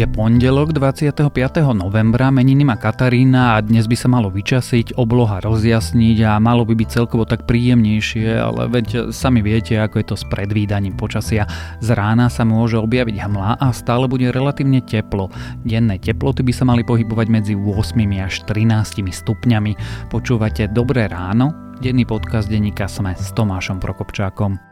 [0.00, 1.28] Je pondelok 25.
[1.76, 6.72] novembra, meniny má Katarína a dnes by sa malo vyčasiť, obloha rozjasniť a malo by
[6.72, 11.44] byť celkovo tak príjemnejšie, ale veď sami viete, ako je to s predvídaním počasia.
[11.84, 15.28] Z rána sa môže objaviť hmla a stále bude relatívne teplo.
[15.68, 17.92] Denné teploty by sa mali pohybovať medzi 8
[18.24, 19.76] až 13 stupňami.
[20.08, 21.76] Počúvate Dobré ráno?
[21.76, 24.69] Denný podcast denníka Sme s Tomášom Prokopčákom.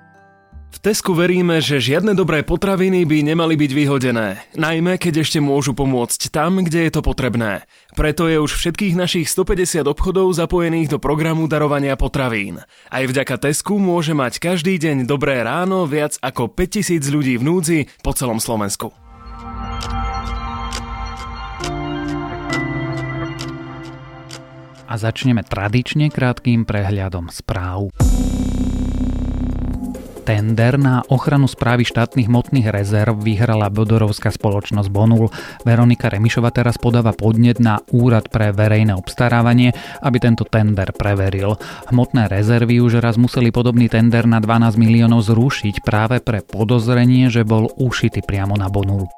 [0.68, 5.72] V Tesku veríme, že žiadne dobré potraviny by nemali byť vyhodené, najmä keď ešte môžu
[5.72, 7.64] pomôcť tam, kde je to potrebné.
[7.96, 12.60] Preto je už všetkých našich 150 obchodov zapojených do programu darovania potravín.
[12.92, 17.78] Aj vďaka Tesku môže mať každý deň dobré ráno viac ako 5000 ľudí v núdzi
[18.04, 18.92] po celom Slovensku.
[24.88, 27.92] A začneme tradične krátkým prehľadom správ.
[30.28, 35.32] Tender na ochranu správy štátnych hmotných rezerv vyhrala bodorovská spoločnosť Bonul.
[35.64, 39.72] Veronika Remišova teraz podáva podnet na Úrad pre verejné obstarávanie,
[40.04, 41.56] aby tento tender preveril.
[41.88, 47.48] Hmotné rezervy už raz museli podobný tender na 12 miliónov zrušiť práve pre podozrenie, že
[47.48, 49.08] bol ušitý priamo na Bonul.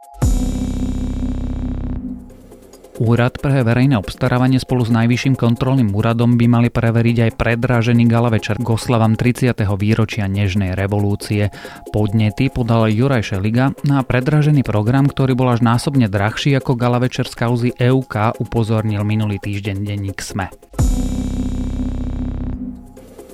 [3.01, 8.29] Úrad pre verejné obstarávanie spolu s Najvyšším kontrolným úradom by mali preveriť aj predrážený gala
[8.29, 9.57] večer k oslavám 30.
[9.57, 11.49] výročia Nežnej revolúcie.
[11.97, 17.25] Podnety podal Juraj Šeliga na predražený program, ktorý bol až násobne drahší ako gala večer
[17.25, 20.53] z kauzy EUK, upozornil minulý týždeň denník SME.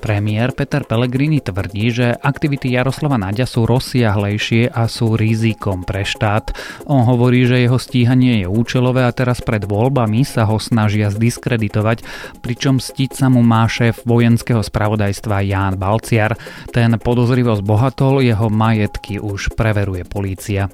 [0.07, 6.55] Premiér Peter Pellegrini tvrdí, že aktivity Jaroslava Naďa sú rozsiahlejšie a sú rizikom pre štát.
[6.87, 12.07] On hovorí, že jeho stíhanie je účelové a teraz pred voľbami sa ho snažia zdiskreditovať,
[12.39, 16.39] pričom stiť sa mu má šéf vojenského spravodajstva Ján Balciar.
[16.71, 20.71] Ten podozrivo zbohatol, jeho majetky už preveruje polícia.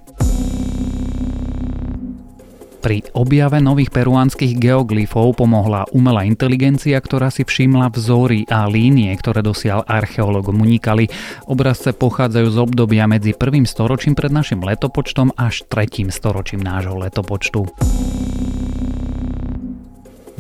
[2.83, 9.39] Pri objave nových peruánskych geoglyfov pomohla umelá inteligencia, ktorá si všimla vzory a línie, ktoré
[9.39, 11.07] dosiaľ archeológom unikali.
[11.47, 17.71] Obrazce pochádzajú z obdobia medzi prvým storočím pred našim letopočtom až tretím storočím nášho letopočtu.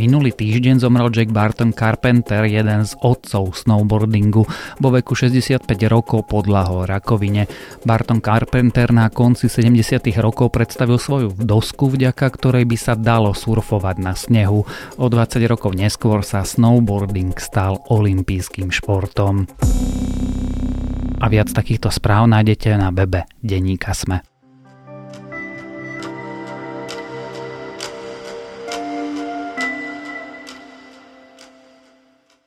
[0.02, 4.42] Minulý týždeň zomrel Jack Barton Carpenter, jeden z otcov snowboardingu.
[4.82, 7.46] Vo veku 65 rokov podľahol rakovine.
[7.86, 13.96] Barton Carpenter na konci 70 rokov predstavil svoju dosku, vďaka ktorej by sa dalo surfovať
[14.02, 14.66] na snehu.
[14.98, 19.46] O 20 rokov neskôr sa snowboarding stal olympijským športom.
[21.22, 24.31] A viac takýchto správ nájdete na webe Deníka Sme.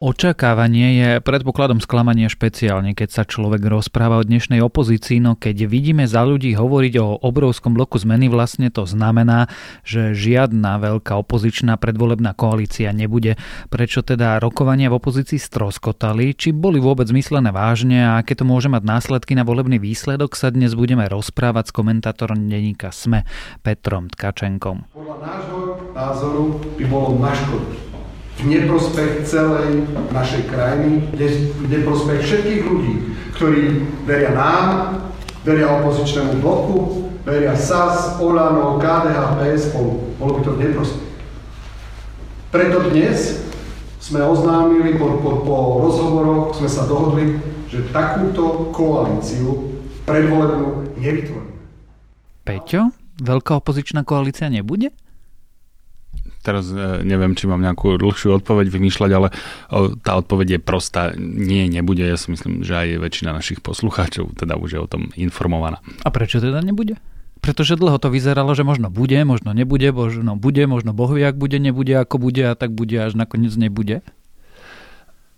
[0.05, 6.05] Očakávanie je predpokladom sklamania špeciálne, keď sa človek rozpráva o dnešnej opozícii, no keď vidíme
[6.05, 9.49] za ľudí hovoriť o obrovskom bloku zmeny, vlastne to znamená,
[9.81, 13.33] že žiadna veľká opozičná predvolebná koalícia nebude.
[13.73, 18.69] Prečo teda rokovania v opozícii stroskotali, či boli vôbec myslené vážne a aké to môže
[18.69, 23.25] mať následky na volebný výsledok, sa dnes budeme rozprávať s komentátorom denníka SME
[23.65, 24.85] Petrom Tkačenkom.
[24.93, 25.57] Podľa nášho
[25.97, 27.33] názoru by bolo na
[28.35, 31.07] v neprospech celej našej krajiny,
[31.55, 32.95] v neprospech všetkých ľudí,
[33.39, 33.63] ktorí
[34.03, 34.67] veria nám,
[35.47, 39.63] veria opozičnému bloku, veria SAS, Olano, KDH, PS,
[40.19, 41.07] bolo by to v neprospech.
[42.51, 43.45] Preto dnes
[44.03, 47.39] sme oznámili, po, po, po rozhovoroch sme sa dohodli,
[47.71, 49.75] že takúto koalíciu
[50.05, 51.55] predvolebnú nevytvoríme.
[52.45, 54.93] Peťo, veľká opozičná koalícia nebude?
[56.45, 59.33] Teraz e, neviem, či mám nejakú dlhšiu odpoveď vymýšľať, ale
[60.05, 61.17] tá odpoveď je prostá.
[61.17, 62.05] Nie, nebude.
[62.05, 65.81] Ja si myslím, že aj väčšina našich poslucháčov teda už je o tom informovaná.
[66.05, 67.01] A prečo teda nebude?
[67.41, 71.37] Pretože dlho to vyzeralo, že možno bude, možno nebude, možno bude, možno Boh vie, ak
[71.37, 74.01] bude, nebude, ako bude a tak bude, až nakoniec nebude.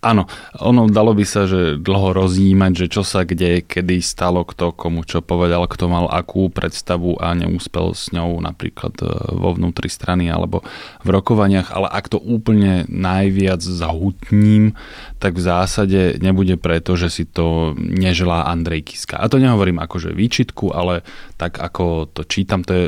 [0.07, 0.23] Áno,
[0.63, 5.03] ono dalo by sa, že dlho roznímať, že čo sa kde, kedy stalo, kto komu
[5.03, 10.31] čo povedal, kto mal akú predstavu a neúspel s ňou napríklad e, vo vnútri strany
[10.31, 10.63] alebo
[11.03, 14.79] v rokovaniach, ale ak to úplne najviac zahutním,
[15.19, 19.19] tak v zásade nebude preto, že si to neželá Andrej Kiska.
[19.19, 21.03] A to nehovorím akože výčitku, ale
[21.35, 22.85] tak ako to čítam, to je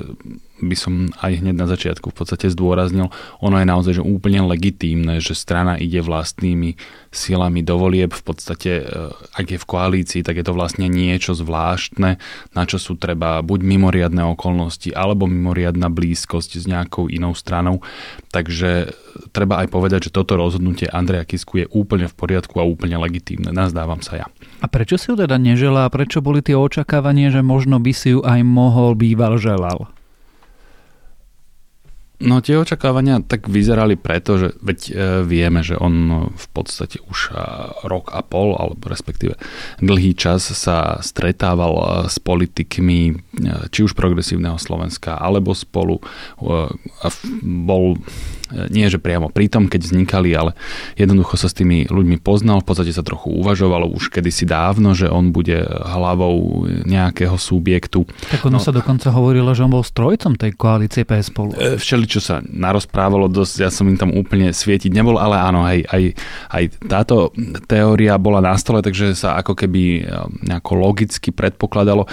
[0.60, 3.10] by som aj hneď na začiatku v podstate zdôraznil,
[3.40, 6.76] ono je naozaj že úplne legitímne, že strana ide vlastnými
[7.10, 8.14] silami do volieb.
[8.14, 12.22] V podstate, e, ak je v koalícii, tak je to vlastne niečo zvláštne,
[12.54, 17.82] na čo sú treba buď mimoriadne okolnosti, alebo mimoriadna blízkosť s nejakou inou stranou.
[18.30, 18.94] Takže
[19.34, 23.50] treba aj povedať, že toto rozhodnutie Andreja Kisku je úplne v poriadku a úplne legitímne.
[23.50, 24.28] Nazdávam sa ja.
[24.62, 25.90] A prečo si ju teda neželá?
[25.90, 29.90] Prečo boli tie očakávanie, že možno by si ju aj mohol býval želal?
[32.20, 34.94] No tie očakávania tak vyzerali preto, že veď e,
[35.24, 37.34] vieme, že on v podstate už e,
[37.88, 39.40] rok a pol, alebo respektíve
[39.80, 43.16] dlhý čas sa stretával e, s politikmi
[43.72, 46.04] či už progresívneho Slovenska, alebo spolu
[47.00, 47.08] a
[47.40, 47.96] bol
[48.70, 50.58] nie že priamo pritom, keď vznikali, ale
[50.98, 55.08] jednoducho sa s tými ľuďmi poznal, v podstate sa trochu uvažovalo už kedysi dávno, že
[55.08, 58.10] on bude hlavou nejakého subjektu.
[58.34, 61.54] Tak ono no, sa dokonca hovorilo, že on bol strojcom tej koalície PS spolu.
[61.56, 65.86] Všeli, čo sa narozprávalo dosť, ja som im tam úplne svietiť nebol, ale áno, hej,
[65.86, 66.04] aj,
[66.50, 67.32] aj táto
[67.70, 70.06] teória bola na stole, takže sa ako keby eh,
[70.50, 72.10] nejako logicky predpokladalo,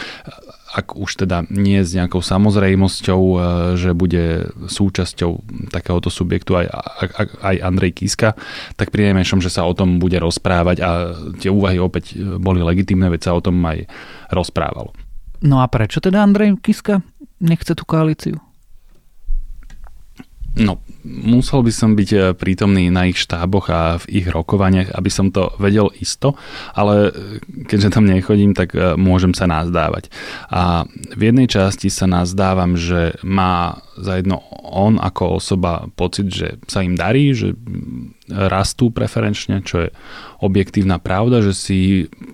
[0.74, 3.40] ak už teda nie s nejakou samozrejmosťou, eh,
[3.78, 5.30] že bude súčasťou
[5.70, 6.66] takéhoto subjektu aj,
[7.42, 8.34] aj Andrej Kiska,
[8.74, 10.90] tak pri najmenšom, že sa o tom bude rozprávať a
[11.38, 13.86] tie úvahy opäť eh, boli legitimné, veď sa o tom aj
[14.34, 14.90] rozprávalo.
[15.44, 17.04] No a prečo teda Andrej Kiska
[17.38, 18.40] nechce tú koalíciu?
[20.56, 25.10] No, musel by som byť eh, prítomný na ich štáboch a v ich rokovaniach, aby
[25.10, 26.34] som to vedel isto,
[26.74, 27.12] ale eh,
[27.70, 30.10] keďže tam nechodím, tak eh, môžem sa nazdávať.
[30.50, 36.84] A v jednej časti sa nazdávam, že má zajedno on ako osoba pocit, že sa
[36.84, 37.56] im darí, že
[38.28, 39.90] rastú preferenčne, čo je
[40.42, 41.80] objektívna pravda, že si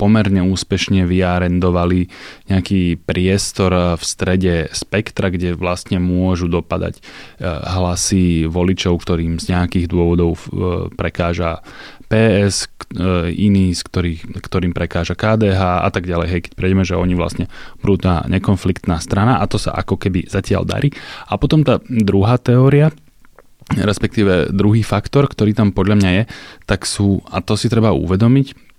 [0.01, 2.11] pomerne úspešne vyarendovali
[2.51, 6.99] nejaký priestor v strede spektra, kde vlastne môžu dopadať
[7.45, 11.61] hlasy voličov, ktorým z nejakých dôvodov eh, prekáža
[12.07, 16.29] PS, eh, iný, z ktorých, ktorým prekáža KDH a tak ďalej.
[16.31, 17.51] Hej, keď prejdeme, že oni vlastne
[17.83, 20.95] brutá nekonfliktná strana a to sa ako keby zatiaľ darí.
[21.27, 22.95] A potom tá druhá teória,
[23.73, 26.23] respektíve druhý faktor, ktorý tam podľa mňa je,
[26.69, 28.72] tak sú, a to si treba uvedomiť,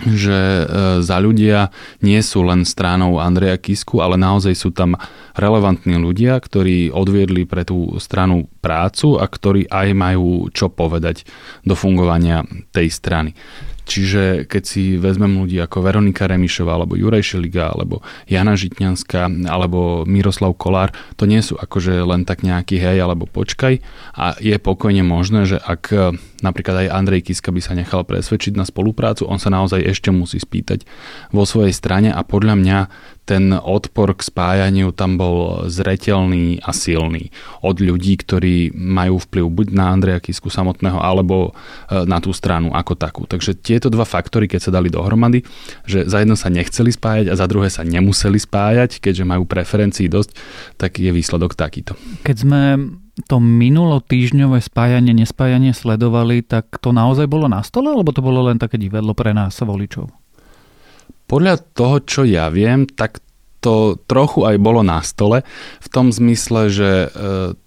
[0.00, 0.64] že e,
[1.04, 1.68] za ľudia
[2.00, 4.96] nie sú len stranou Andreja Kisku, ale naozaj sú tam
[5.36, 11.28] relevantní ľudia, ktorí odviedli pre tú stranu prácu a ktorí aj majú čo povedať
[11.62, 12.42] do fungovania
[12.72, 13.30] tej strany.
[13.82, 18.00] Čiže keď si vezmem ľudí ako Veronika Remišová, alebo Juraj Šeliga, alebo
[18.30, 23.82] Jana Žitňanská, alebo Miroslav Kolár, to nie sú akože len tak nejaký hej alebo počkaj
[24.14, 28.66] a je pokojne možné, že ak napríklad aj Andrej Kiska by sa nechal presvedčiť na
[28.66, 30.84] spoluprácu, on sa naozaj ešte musí spýtať
[31.30, 32.78] vo svojej strane a podľa mňa
[33.22, 37.30] ten odpor k spájaniu tam bol zretelný a silný.
[37.62, 41.54] Od ľudí, ktorí majú vplyv buď na Andreja Kisku samotného, alebo
[41.86, 43.22] e, na tú stranu ako takú.
[43.30, 45.46] Takže tieto dva faktory, keď sa dali dohromady,
[45.86, 50.10] že za jedno sa nechceli spájať a za druhé sa nemuseli spájať, keďže majú preferencií
[50.10, 50.34] dosť,
[50.74, 51.94] tak je výsledok takýto.
[52.26, 52.60] Keď sme
[53.28, 58.48] to minulo týždňové spájanie, nespájanie sledovali, tak to naozaj bolo na stole, alebo to bolo
[58.48, 60.08] len také divadlo pre nás voličov?
[61.28, 63.20] Podľa toho, čo ja viem, tak
[63.62, 65.46] to trochu aj bolo na stole,
[65.78, 67.08] v tom zmysle, že e,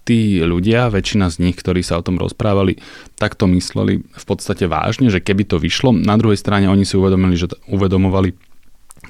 [0.04, 2.76] tí ľudia, väčšina z nich, ktorí sa o tom rozprávali,
[3.16, 5.96] tak to mysleli v podstate vážne, že keby to vyšlo.
[5.96, 8.36] Na druhej strane oni si uvedomili, že uvedomovali,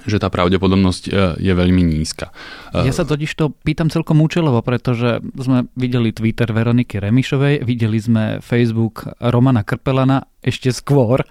[0.04, 1.10] že tá pravdepodobnosť e,
[1.40, 2.34] je veľmi nízka.
[2.76, 8.44] Ja sa totiž to pýtam celkom účelovo, pretože sme videli Twitter Veroniky Remišovej, videli sme
[8.44, 11.24] Facebook Romana Krpelana ešte skôr,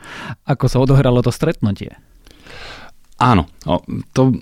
[0.50, 1.94] ako sa odohralo to stretnutie.
[3.16, 3.48] Áno,
[4.12, 4.36] to,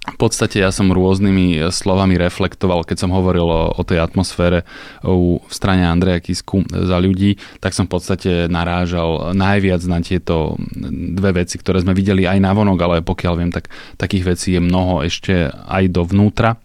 [0.00, 4.64] v podstate ja som rôznymi slovami reflektoval, keď som hovoril o, o tej atmosfére
[5.04, 10.56] u, v strane Andreja Kisku za ľudí, tak som v podstate narážal najviac na tieto
[10.88, 13.68] dve veci, ktoré sme videli aj na vonok, ale pokiaľ viem, tak
[14.00, 16.56] takých vecí je mnoho ešte aj dovnútra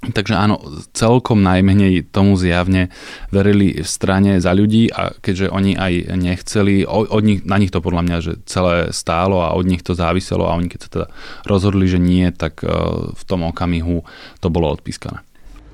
[0.00, 0.56] Takže áno,
[0.96, 2.88] celkom najmenej tomu zjavne
[3.28, 7.84] verili v strane za ľudí a keďže oni aj nechceli, od nich, na nich to
[7.84, 11.06] podľa mňa, že celé stálo a od nich to záviselo a oni keď sa teda
[11.44, 12.72] rozhodli, že nie, tak e,
[13.12, 14.00] v tom okamihu
[14.40, 15.20] to bolo odpískané.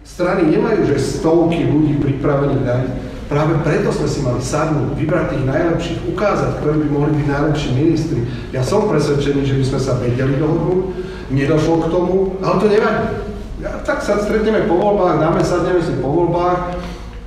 [0.02, 2.84] Strany nemajú, že stovky ľudí pripravených dať.
[3.30, 7.68] Práve preto sme si mali sadnúť, vybrať tých najlepších, ukázať, ktorí by mohli byť najlepší
[7.78, 8.20] ministri.
[8.50, 10.82] Ja som presvedčený, že by sme sa vedeli dohodnúť,
[11.30, 15.96] nedošlo k tomu, ale to nevadí ja, tak sa stretneme po voľbách, dáme, sadneme si
[16.00, 16.76] po voľbách,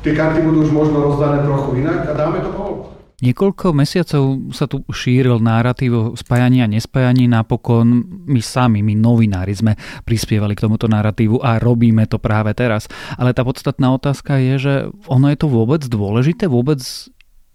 [0.05, 3.00] tie karty budú už možno rozdané trochu inak a dáme to po voľbách.
[3.19, 7.27] Niekoľko mesiacov sa tu šíril narratív o spájaní a nespájaní.
[7.27, 9.75] Napokon my sami, my novinári sme
[10.07, 12.88] prispievali k tomuto narratívu a robíme to práve teraz.
[13.19, 14.74] Ale tá podstatná otázka je, že
[15.12, 16.48] ono je to vôbec dôležité?
[16.48, 16.79] Vôbec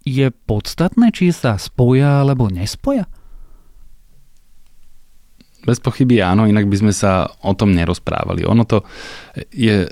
[0.05, 3.09] je podstatné, či sa spoja alebo nespoja?
[5.65, 8.45] Bez pochyby áno, inak by sme sa o tom nerozprávali.
[8.45, 8.85] Ono to
[9.51, 9.89] je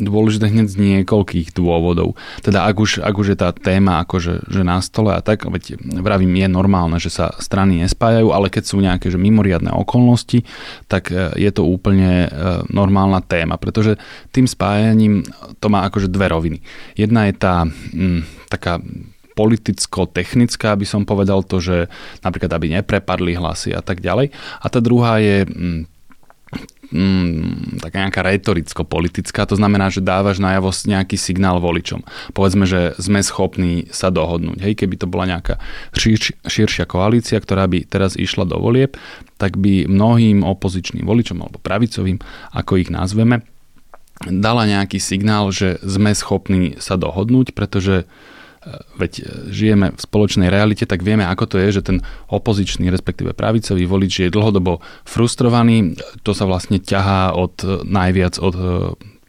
[0.00, 2.16] dôležité hneď z niekoľkých dôvodov.
[2.40, 5.76] Teda ak už, ak už je tá téma akože, že na stole a tak, veď
[6.00, 10.42] vravím, je normálne, že sa strany nespájajú, ale keď sú nejaké že mimoriadne okolnosti,
[10.88, 12.28] tak e, je to úplne e,
[12.72, 14.00] normálna téma, pretože
[14.32, 15.22] tým spájaním
[15.60, 16.58] to má akože dve roviny.
[16.96, 18.80] Jedna je tá m, mm, taká
[19.40, 21.88] politicko-technická, aby som povedal to, že
[22.20, 24.36] napríklad, aby neprepadli hlasy a tak ďalej.
[24.60, 25.80] A tá druhá je mm,
[26.92, 32.04] mm, taká nejaká retoricko-politická, to znamená, že dávaš najavo nejaký signál voličom.
[32.36, 34.60] Povedzme, že sme schopní sa dohodnúť.
[34.60, 35.56] Hej, keby to bola nejaká
[35.96, 39.00] širš, širšia koalícia, ktorá by teraz išla do volieb,
[39.40, 42.20] tak by mnohým opozičným voličom alebo pravicovým,
[42.52, 43.40] ako ich nazveme,
[44.28, 48.04] dala nejaký signál, že sme schopní sa dohodnúť, pretože
[49.00, 51.98] veď e, žijeme v spoločnej realite, tak vieme, ako to je, že ten
[52.28, 55.96] opozičný, respektíve pravicový volič je dlhodobo frustrovaný.
[56.28, 57.56] To sa vlastne ťahá od
[57.88, 58.62] najviac od e,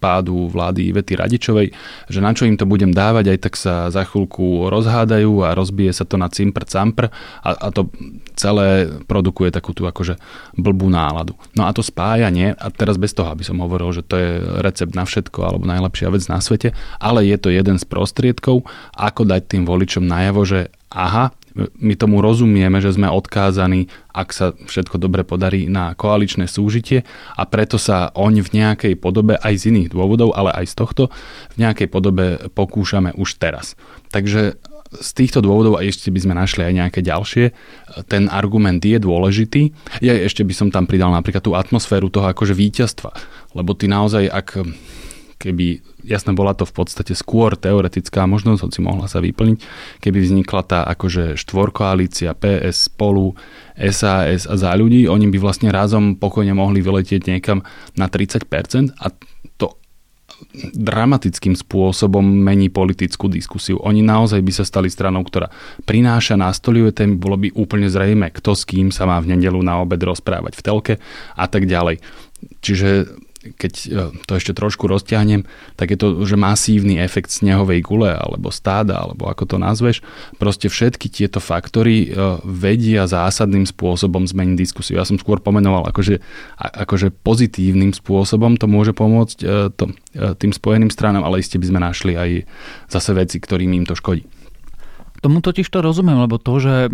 [0.02, 1.70] pádu vlády Ivety Radičovej,
[2.10, 5.94] že na čo im to budem dávať, aj tak sa za chvíľku rozhádajú a rozbije
[5.94, 7.14] sa to na cimpr campr
[7.46, 7.94] a, a to
[8.34, 10.18] celé produkuje takú tú akože
[10.58, 11.38] blbú náladu.
[11.54, 14.98] No a to spájanie, a teraz bez toho, aby som hovoril, že to je recept
[14.98, 18.66] na všetko alebo najlepšia vec na svete, ale je to jeden z prostriedkov,
[18.98, 24.56] ako dať tým voličom najavo, že aha, my tomu rozumieme, že sme odkázaní, ak sa
[24.56, 27.04] všetko dobre podarí, na koaličné súžitie
[27.36, 31.04] a preto sa oň v nejakej podobe, aj z iných dôvodov, ale aj z tohto,
[31.56, 33.76] v nejakej podobe pokúšame už teraz.
[34.16, 34.56] Takže
[34.92, 37.56] z týchto dôvodov, a ešte by sme našli aj nejaké ďalšie,
[38.12, 39.72] ten argument je dôležitý.
[40.04, 43.16] Ja ešte by som tam pridal napríklad tú atmosféru toho akože víťazstva.
[43.56, 44.48] Lebo ty naozaj, ak
[45.42, 49.58] keby, jasne bola to v podstate skôr teoretická možnosť, hoci mohla sa vyplniť,
[49.98, 53.34] keby vznikla tá akože štvorkoalícia PS, spolu,
[53.74, 57.66] SAS a za ľudí, oni by vlastne razom pokojne mohli vyletieť niekam
[57.98, 59.10] na 30% a
[59.58, 59.82] to
[60.74, 63.78] dramatickým spôsobom mení politickú diskusiu.
[63.82, 65.50] Oni naozaj by sa stali stranou, ktorá
[65.86, 69.82] prináša, nastoluje témy, bolo by úplne zrejme, kto s kým sa má v nedelu na
[69.82, 70.94] obed rozprávať v telke
[71.38, 72.02] a tak ďalej.
[72.62, 72.90] Čiže
[73.42, 73.88] keď e,
[74.30, 79.26] to ešte trošku rozťahnem, tak je to, že masívny efekt snehovej gule alebo stáda, alebo
[79.26, 80.06] ako to nazveš.
[80.38, 85.02] Proste všetky tieto faktory e, vedia zásadným spôsobom zmeniť diskusiu.
[85.02, 86.22] Ja som skôr pomenoval, akože,
[86.62, 89.90] akože pozitívnym spôsobom to môže pomôcť e, to,
[90.38, 92.30] tým spojeným stranám, ale iste by sme našli aj
[92.94, 94.41] zase veci, ktorým im to škodí.
[95.22, 96.90] Tomu totiž to rozumiem, lebo to, že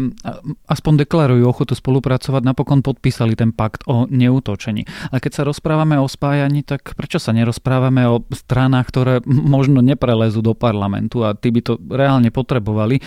[0.68, 4.84] aspoň deklarujú ochotu spolupracovať, napokon podpísali ten pakt o neútočení.
[5.16, 10.44] A keď sa rozprávame o spájaní, tak prečo sa nerozprávame o stranách, ktoré možno neprelezú
[10.44, 13.00] do parlamentu a tí by to reálne potrebovali?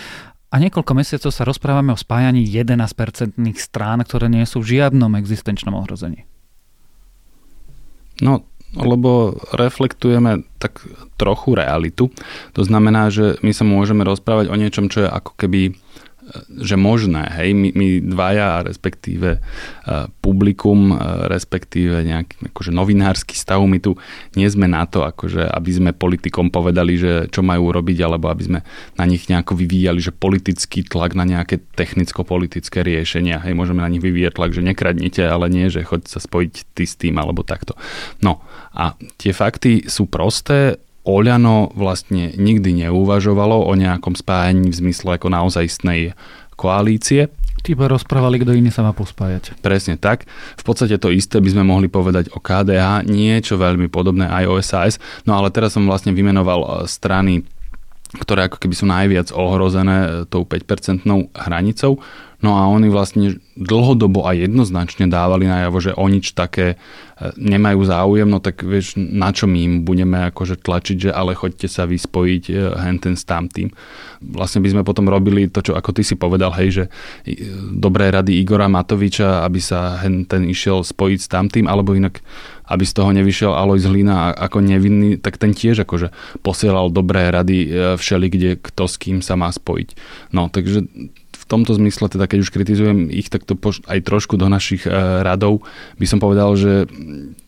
[0.51, 5.77] A niekoľko mesiacov sa rozprávame o spájaní 11-percentných strán, ktoré nie sú v žiadnom existenčnom
[5.77, 6.25] ohrození.
[8.19, 10.85] No, lebo reflektujeme tak
[11.19, 12.07] trochu realitu.
[12.55, 15.75] To znamená, že my sa môžeme rozprávať o niečom, čo je ako keby
[16.47, 23.59] že možné, hej, my, my dvaja, respektíve uh, publikum, uh, respektíve nejaký akože novinársky stav,
[23.63, 23.99] my tu
[24.39, 28.43] nie sme na to, akože, aby sme politikom povedali, že čo majú robiť, alebo aby
[28.47, 28.59] sme
[28.95, 34.03] na nich nejako vyvíjali, že politický tlak na nejaké technicko-politické riešenia, hej, môžeme na nich
[34.03, 37.75] vyvíjať tlak, že nekradnite, ale nie, že choď sa spojiť ty s tým, alebo takto.
[38.23, 45.17] No a tie fakty sú prosté, Oľano vlastne nikdy neuvažovalo o nejakom spájaní v zmysle
[45.17, 46.13] ako naozajstnej
[46.53, 47.33] koalície.
[47.61, 49.57] Tyba rozprávali, kto iný sa má pospájať.
[49.61, 50.25] Presne tak.
[50.57, 54.55] V podstate to isté by sme mohli povedať o KDH, niečo veľmi podobné aj o
[54.61, 54.93] SAS.
[55.29, 57.45] No ale teraz som vlastne vymenoval e, strany,
[58.17, 62.01] ktoré ako keby sú najviac ohrozené e, tou 5-percentnou hranicou.
[62.41, 66.81] No a oni vlastne dlhodobo a jednoznačne dávali najavo, že o nič také
[67.37, 71.69] nemajú záujem, no tak vieš, na čo my im budeme akože tlačiť, že ale choďte
[71.69, 73.69] sa vyspojiť e, henten s tamtým.
[74.21, 76.83] Vlastne by sme potom robili to, čo ako ty si povedal, hej, že
[77.73, 82.21] dobré rady Igora Matoviča, aby sa henten išiel spojiť s tamtým, alebo inak
[82.71, 87.67] aby z toho nevyšiel Alois Hlina ako nevinný, tak ten tiež akože posielal dobré rady
[87.67, 89.89] e, všeli, kde kto s kým sa má spojiť.
[90.31, 90.87] No, takže
[91.51, 94.91] tomto zmysle, teda keď už kritizujem ich, tak to aj trošku do našich e,
[95.21, 95.67] radov
[95.99, 96.87] by som povedal, že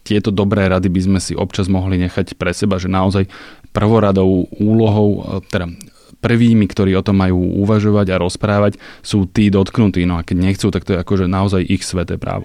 [0.04, 3.32] tieto dobré rady by sme si občas mohli nechať pre seba, že naozaj
[3.72, 5.72] prvoradou úlohou, e, teda
[6.20, 10.04] prvými, ktorí o tom majú uvažovať a rozprávať, sú tí dotknutí.
[10.04, 12.44] No a keď nechcú, tak to je akože naozaj ich sveté právo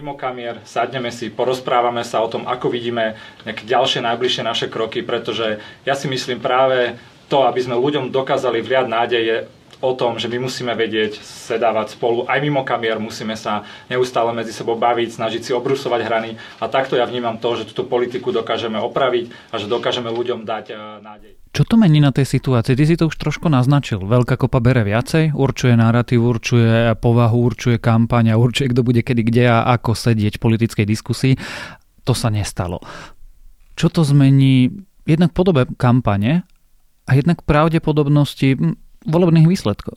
[0.00, 5.04] mimo kamier, sadneme si, porozprávame sa o tom, ako vidíme nejaké ďalšie najbližšie naše kroky,
[5.04, 6.96] pretože ja si myslím práve
[7.28, 9.36] to, aby sme ľuďom dokázali vliať nádeje,
[9.80, 14.52] o tom, že my musíme vedieť sedávať spolu aj mimo kamier, musíme sa neustále medzi
[14.52, 18.76] sebou baviť, snažiť si obrusovať hrany a takto ja vnímam to, že túto politiku dokážeme
[18.76, 21.32] opraviť a že dokážeme ľuďom dať e, nádej.
[21.50, 22.78] Čo to mení na tej situácii?
[22.78, 23.98] Ty si to už trošku naznačil.
[24.06, 29.26] Veľká kopa bere viacej, určuje narratív, určuje povahu, určuje kampaň a určuje, kto bude kedy
[29.26, 31.34] kde a ako sedieť v politickej diskusii.
[32.06, 32.78] To sa nestalo.
[33.74, 34.70] Čo to zmení
[35.08, 36.46] jednak podobe kampane
[37.08, 38.54] a jednak pravdepodobnosti
[39.06, 39.96] volebných výsledkov.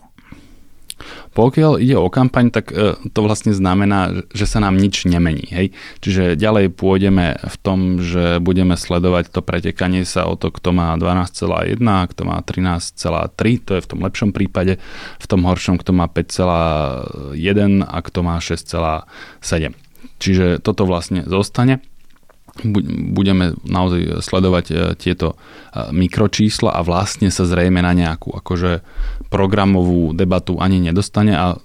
[1.34, 5.50] Pokiaľ ide o kampaň, tak e, to vlastne znamená, že sa nám nič nemení.
[5.50, 5.74] Hej?
[6.00, 10.94] Čiže ďalej pôjdeme v tom, že budeme sledovať to pretekanie sa o to, kto má
[10.96, 14.78] 12,1 a kto má 13,3, to je v tom lepšom prípade,
[15.18, 19.74] v tom horšom, kto má 5,1 a kto má 6,7.
[20.22, 21.82] Čiže toto vlastne zostane
[23.10, 25.36] budeme naozaj sledovať e, tieto e,
[25.90, 28.86] mikročísla a vlastne sa zrejme na nejakú akože
[29.34, 31.58] programovú debatu ani nedostane a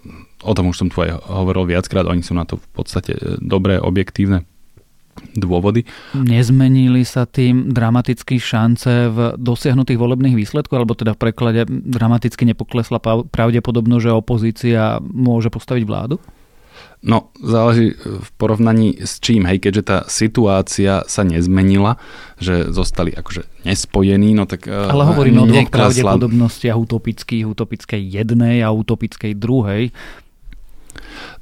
[0.43, 3.37] o tom už som tu aj hovoril viackrát, oni sú na to v podstate e,
[3.37, 4.49] dobré, objektívne
[5.35, 5.83] dôvody.
[6.15, 13.03] Nezmenili sa tým dramaticky šance v dosiahnutých volebných výsledkoch, alebo teda v preklade dramaticky nepoklesla
[13.29, 16.23] pravdepodobnosť, že opozícia môže postaviť vládu?
[16.99, 21.95] No, záleží v porovnaní s čím, hej, keďže tá situácia sa nezmenila,
[22.43, 24.67] že zostali akože nespojení, no tak...
[24.67, 29.95] Eh, Ale hovorím o dvoch pravdepodobnostiach utopických, utopickej jednej a utopickej druhej.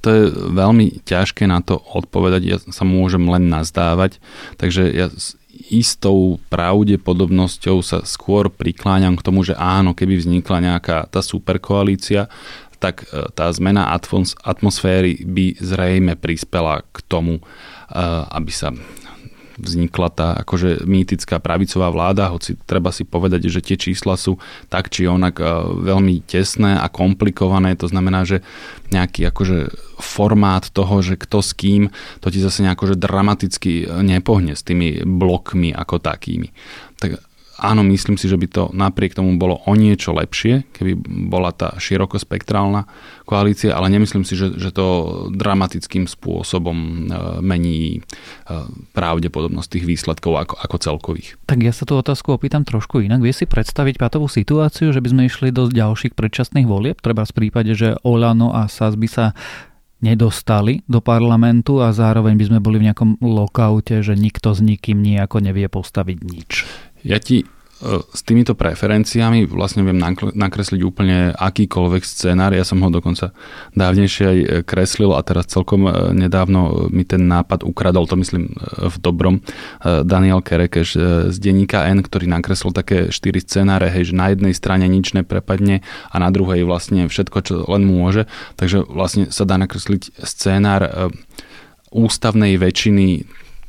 [0.05, 0.23] To je
[0.53, 4.21] veľmi ťažké na to odpovedať, ja sa môžem len nazdávať,
[4.61, 5.41] takže ja s
[5.73, 12.29] istou pravdepodobnosťou sa skôr prikláňam k tomu, že áno, keby vznikla nejaká tá superkoalícia,
[12.87, 13.91] tak e, tá zmena
[14.47, 17.43] atmosféry by zrejme prispela k tomu, e,
[18.31, 18.71] aby sa
[19.57, 24.37] vznikla tá akože mýtická pravicová vláda, hoci treba si povedať, že tie čísla sú
[24.69, 25.45] tak či onak e,
[25.83, 28.45] veľmi tesné a komplikované, to znamená, že
[28.95, 31.91] nejaký akože formát toho, že kto s kým,
[32.23, 36.53] to ti zase nejako že dramaticky nepohne s tými blokmi ako takými.
[37.01, 37.26] Tak
[37.61, 40.93] áno, myslím si, že by to napriek tomu bolo o niečo lepšie, keby
[41.29, 42.85] bola tá širokospektrálna
[43.25, 44.87] koalícia, ale nemyslím si, že, že to
[45.33, 46.95] dramatickým spôsobom e,
[47.43, 48.01] mení e,
[48.93, 51.29] pravdepodobnosť tých výsledkov ako, ako celkových.
[51.49, 53.25] Tak ja sa tú otázku opýtam trošku inak.
[53.25, 57.01] Vie si predstaviť patovú situáciu, že by sme išli do ďalších predčasných volieb?
[57.01, 59.27] Treba v prípade, že Olano a SAS by sa
[60.05, 65.01] nedostali do parlamentu a zároveň by sme boli v nejakom lokaute, že nikto s nikým
[65.01, 66.51] nejako nevie postaviť nič.
[67.07, 67.47] Ja ti e,
[68.03, 69.95] s týmito preferenciami vlastne viem
[70.35, 72.51] nakresliť úplne akýkoľvek scenár.
[72.51, 73.31] Ja som ho dokonca
[73.79, 78.59] dávnejšie aj e, kreslil a teraz celkom e, nedávno mi ten nápad ukradol, to myslím
[78.91, 79.39] v dobrom,
[79.87, 80.99] Daniel Kerekeš
[81.31, 85.87] z denníka N, ktorý nakreslil také štyri scenáre, hej, že na jednej strane nič neprepadne
[86.11, 88.27] a na druhej vlastne všetko, čo len môže.
[88.59, 91.13] Takže vlastne sa dá nakresliť scenár
[91.95, 93.07] ústavnej väčšiny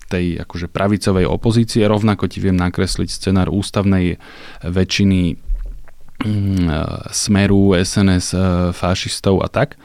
[0.07, 1.83] tej akože pravicovej opozície.
[1.83, 4.17] Rovnako ti viem nakresliť scenár ústavnej
[4.63, 5.35] väčšiny
[6.23, 6.67] mm,
[7.11, 8.39] smeru, SNS, e,
[8.71, 9.75] fašistov a tak.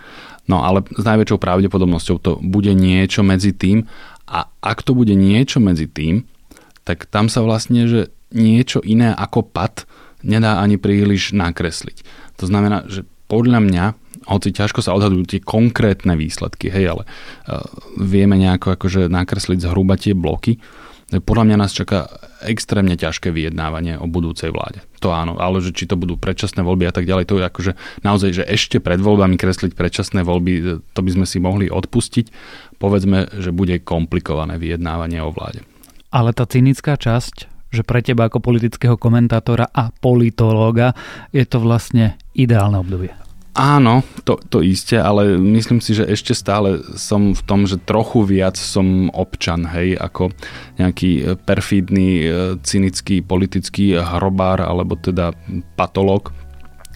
[0.47, 3.87] No ale s najväčšou pravdepodobnosťou to bude niečo medzi tým
[4.27, 6.27] a ak to bude niečo medzi tým,
[6.83, 9.87] tak tam sa vlastne, že niečo iné ako pad
[10.23, 12.03] nedá ani príliš nakresliť.
[12.43, 13.85] To znamená, že podľa mňa
[14.29, 17.65] hoci ťažko sa odhadujú tie konkrétne výsledky, hej, ale uh,
[17.97, 20.61] vieme nejako akože nakresliť zhruba tie bloky.
[21.13, 22.09] Podľa mňa nás čaká
[22.41, 24.81] extrémne ťažké vyjednávanie o budúcej vláde.
[25.05, 27.73] To áno, ale že či to budú predčasné voľby a tak ďalej, to je akože
[28.01, 32.33] naozaj, že ešte pred voľbami kresliť predčasné voľby, to by sme si mohli odpustiť.
[32.81, 35.61] Povedzme, že bude komplikované vyjednávanie o vláde.
[36.09, 40.93] Ale tá cynická časť, že pre teba ako politického komentátora a politológa
[41.33, 43.17] je to vlastne ideálne obdobie.
[43.53, 48.25] Áno, to, to isté, ale myslím si, že ešte stále som v tom, že trochu
[48.25, 50.33] viac som občan, hej, ako
[50.81, 52.27] nejaký e, perfídny, e,
[52.65, 55.37] cynický politický hrobár alebo teda
[55.77, 56.33] patológ.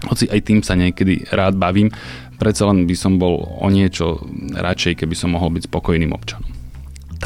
[0.09, 1.93] Hoci aj tým sa niekedy rád bavím,
[2.41, 4.25] predsa len by som bol o niečo
[4.57, 6.56] radšej, keby som mohol byť spokojným občanom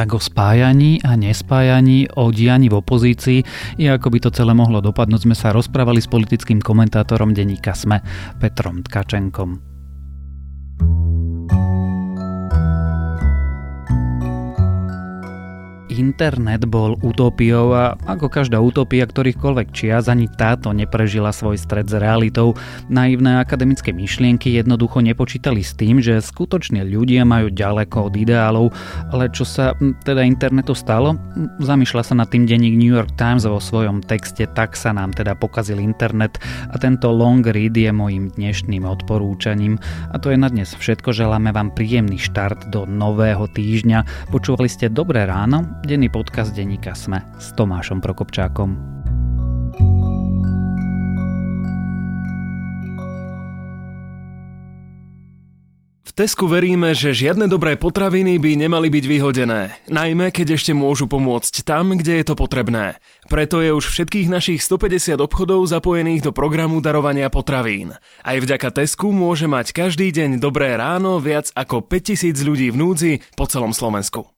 [0.01, 3.45] tak o spájaní a nespájaní, o dianí v opozícii
[3.77, 8.01] i ako by to celé mohlo dopadnúť sme sa rozprávali s politickým komentátorom denníka SME
[8.41, 9.70] Petrom Tkačenkom.
[16.01, 21.97] Internet bol utópiou a ako každá utopia ktorýchkoľvek čias, ani táto neprežila svoj stred s
[22.01, 22.57] realitou.
[22.89, 28.67] Naivné akademické myšlienky jednoducho nepočítali s tým, že skutoční ľudia majú ďaleko od ideálov,
[29.13, 29.77] ale čo sa
[30.09, 31.21] teda internetu stalo?
[31.61, 35.37] Zamýšľa sa nad tým denník New York Times vo svojom texte Tak sa nám teda
[35.37, 36.41] pokazil internet
[36.73, 39.77] a tento long read je mojim dnešným odporúčaním.
[40.15, 41.13] A to je na dnes všetko.
[41.13, 44.31] Želáme vám príjemný štart do nového týždňa.
[44.31, 48.79] Počúvali ste Dobré ráno, denný podcast denníka Sme s Tomášom Prokopčákom.
[56.07, 61.11] V Tesku veríme, že žiadne dobré potraviny by nemali byť vyhodené, najmä keď ešte môžu
[61.11, 63.03] pomôcť tam, kde je to potrebné.
[63.27, 67.99] Preto je už všetkých našich 150 obchodov zapojených do programu darovania potravín.
[68.23, 73.13] Aj vďaka Tesku môže mať každý deň dobré ráno viac ako 5000 ľudí v núdzi
[73.35, 74.31] po celom Slovensku.